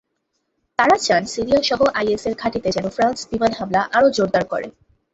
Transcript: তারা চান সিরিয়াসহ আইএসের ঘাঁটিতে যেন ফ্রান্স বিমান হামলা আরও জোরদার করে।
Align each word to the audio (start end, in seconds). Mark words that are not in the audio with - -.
তারা 0.79 0.95
চান 0.97 1.23
সিরিয়াসহ 1.25 1.79
আইএসের 1.99 2.33
ঘাঁটিতে 2.35 2.69
যেন 2.71 2.85
ফ্রান্স 2.89 3.19
বিমান 3.31 3.51
হামলা 3.59 3.81
আরও 3.93 4.07
জোরদার 4.09 4.43
করে। 4.43 4.67